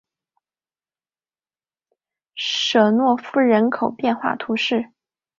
[2.33, 4.89] 舍诺夫人口变化图示